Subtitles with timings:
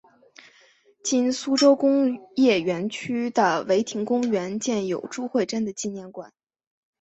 [1.03, 6.33] 今苏州工业园区的唯亭公园建有朱慧珍的纪念馆。